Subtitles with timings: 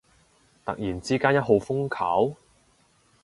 [0.65, 2.35] 突然之間一號風球？